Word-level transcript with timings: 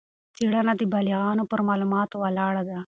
څېړنه 0.35 0.73
د 0.77 0.81
بالغانو 0.93 1.43
پر 1.51 1.59
معلوماتو 1.67 2.15
ولاړه 2.23 2.61
وه. 2.67 2.79